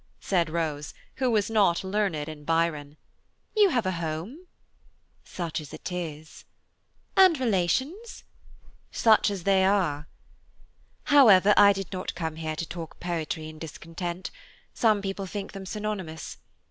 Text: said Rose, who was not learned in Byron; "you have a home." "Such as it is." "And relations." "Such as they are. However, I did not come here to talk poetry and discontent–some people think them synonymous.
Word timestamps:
said 0.19 0.49
Rose, 0.49 0.95
who 1.17 1.29
was 1.29 1.47
not 1.47 1.83
learned 1.83 2.27
in 2.27 2.43
Byron; 2.43 2.97
"you 3.55 3.69
have 3.69 3.85
a 3.85 3.91
home." 3.91 4.47
"Such 5.23 5.61
as 5.61 5.75
it 5.75 5.91
is." 5.91 6.43
"And 7.15 7.39
relations." 7.39 8.23
"Such 8.91 9.29
as 9.29 9.43
they 9.43 9.63
are. 9.63 10.07
However, 11.03 11.53
I 11.55 11.71
did 11.71 11.93
not 11.93 12.15
come 12.15 12.37
here 12.37 12.55
to 12.55 12.65
talk 12.67 12.99
poetry 12.99 13.47
and 13.47 13.61
discontent–some 13.61 15.03
people 15.03 15.27
think 15.27 15.51
them 15.51 15.67
synonymous. 15.67 16.37